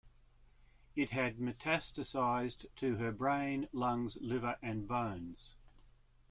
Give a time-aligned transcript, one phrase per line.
[0.95, 5.53] It had metastasised to her brain, lungs, liver and bones.